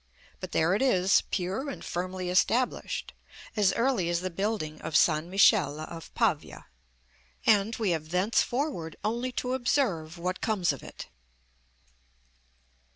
[0.39, 3.13] But there it is, pure and firmly established,
[3.55, 5.27] as early as the building of St.
[5.27, 6.65] Michele of Pavia;
[7.45, 11.05] and we have thenceforward only to observe what comes of it.